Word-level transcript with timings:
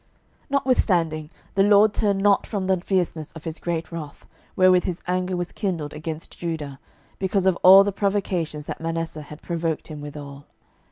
12:023:026 0.01 0.09
Notwithstanding 0.49 1.29
the 1.53 1.61
LORD 1.63 1.93
turned 1.93 2.21
not 2.23 2.47
from 2.47 2.65
the 2.65 2.81
fierceness 2.81 3.31
of 3.33 3.43
his 3.43 3.59
great 3.59 3.91
wrath, 3.91 4.25
wherewith 4.55 4.85
his 4.85 5.03
anger 5.05 5.37
was 5.37 5.51
kindled 5.51 5.93
against 5.93 6.39
Judah, 6.39 6.79
because 7.19 7.45
of 7.45 7.55
all 7.61 7.83
the 7.83 7.91
provocations 7.91 8.65
that 8.65 8.81
Manasseh 8.81 9.21
had 9.21 9.43
provoked 9.43 9.89
him 9.89 10.01
withal. 10.01 10.45